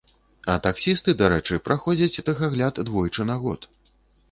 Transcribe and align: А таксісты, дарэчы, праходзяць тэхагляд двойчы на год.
А 0.53 0.53
таксісты, 0.67 1.13
дарэчы, 1.19 1.59
праходзяць 1.69 2.19
тэхагляд 2.31 2.83
двойчы 2.91 3.29
на 3.31 3.39
год. 3.47 3.71